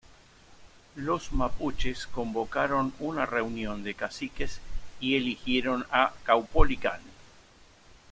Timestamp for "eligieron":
5.15-5.85